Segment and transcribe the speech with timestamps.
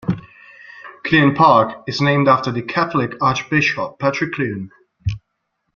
[1.03, 4.71] Clune Park is named after the Catholic Archbishop Patrick Clune.